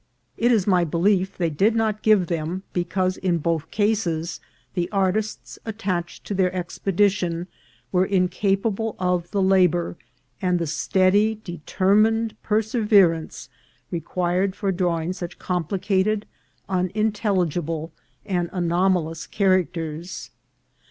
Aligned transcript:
It 0.35 0.51
is 0.51 0.65
my 0.65 0.83
belief 0.83 1.37
they 1.37 1.51
did 1.51 1.75
not 1.75 2.01
give 2.01 2.25
them 2.25 2.63
because 2.73 3.17
in 3.17 3.37
both 3.37 3.69
cases 3.69 4.39
the 4.73 4.89
artists 4.91 5.59
attached 5.63 6.23
to 6.25 6.33
their 6.33 6.51
expedition 6.55 7.45
were 7.91 8.07
incapable 8.07 8.95
of 8.97 9.29
the 9.29 9.43
labour, 9.43 9.97
and 10.41 10.57
the 10.57 10.65
steady, 10.65 11.39
deter 11.43 11.93
mined 11.93 12.33
perseverance 12.41 13.47
required 13.91 14.55
for 14.55 14.71
drawing 14.71 15.13
such 15.13 15.37
compli 15.37 15.77
cated, 16.03 16.23
unintelligible, 16.67 17.91
and 18.25 18.49
anomalous 18.51 19.27
characters. 19.27 20.31